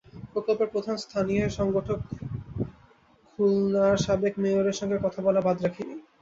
[0.33, 1.99] প্রকল্পের প্রধান স্থানীয় সংগঠক
[3.29, 5.95] খুলনার সাবেক মেয়রের সঙ্গে কথা বলাও বাদ রাখিনি।